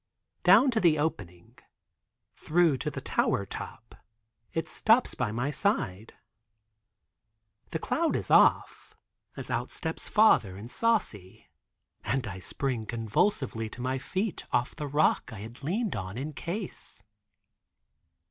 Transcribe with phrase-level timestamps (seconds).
[0.41, 1.59] Down to the opening,
[2.33, 3.93] through to the tower top
[4.51, 6.15] it stops by my side.
[7.69, 8.95] The cloud is off,
[9.37, 11.51] as out steps father and Saucy,
[12.03, 16.33] and I spring convulsively to my feet off the rock I had leaned on in
[16.33, 17.03] case.